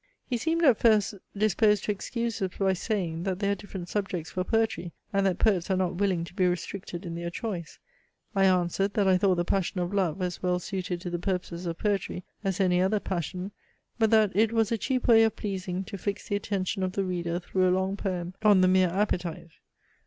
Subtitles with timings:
[0.25, 4.31] He seemed at first disposed to excuse this by saying, that there are different subjects
[4.31, 7.77] for poetry, and that poets are not willing to be restricted in their choice.
[8.35, 11.67] I answered, that I thought the passion of love as well suited to the purposes
[11.67, 13.51] of poetry as any other passion;
[13.99, 17.03] but that it was a cheap way of pleasing to fix the attention of the
[17.03, 19.51] reader through a long poem on the mere appetite.